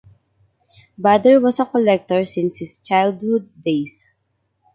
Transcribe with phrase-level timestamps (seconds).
[0.99, 4.11] Bader was a collector since his childhood days.